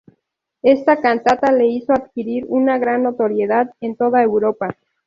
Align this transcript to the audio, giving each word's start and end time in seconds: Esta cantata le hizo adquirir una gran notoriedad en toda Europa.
Esta 0.63 0.99
cantata 0.99 1.51
le 1.51 1.67
hizo 1.67 1.93
adquirir 1.93 2.43
una 2.47 2.79
gran 2.79 3.03
notoriedad 3.03 3.69
en 3.81 3.95
toda 3.95 4.23
Europa. 4.23 4.75